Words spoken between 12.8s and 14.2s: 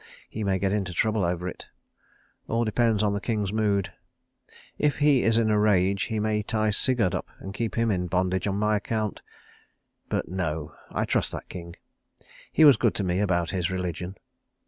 to me about his religion."